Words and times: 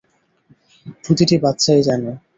প্রতিটা 1.03 1.35
বাচ্চাই 1.43 1.81
জানে। 1.87 2.11